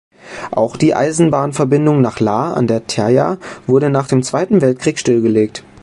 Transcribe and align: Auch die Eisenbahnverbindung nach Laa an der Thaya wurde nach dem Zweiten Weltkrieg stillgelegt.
Auch 0.49 0.77
die 0.77 0.95
Eisenbahnverbindung 0.95 2.01
nach 2.01 2.19
Laa 2.19 2.53
an 2.55 2.65
der 2.65 2.87
Thaya 2.87 3.37
wurde 3.67 3.91
nach 3.91 4.07
dem 4.07 4.23
Zweiten 4.23 4.59
Weltkrieg 4.59 4.97
stillgelegt. 4.97 5.63